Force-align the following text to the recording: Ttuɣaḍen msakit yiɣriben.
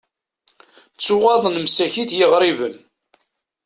Ttuɣaḍen 0.95 1.55
msakit 1.63 2.09
yiɣriben. 2.17 2.75